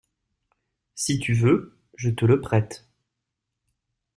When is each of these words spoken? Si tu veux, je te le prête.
Si 0.95 1.19
tu 1.19 1.33
veux, 1.35 1.77
je 1.95 2.09
te 2.09 2.25
le 2.25 2.41
prête. 2.41 2.89